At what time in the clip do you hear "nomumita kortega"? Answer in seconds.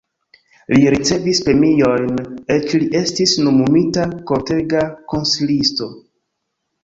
3.49-4.81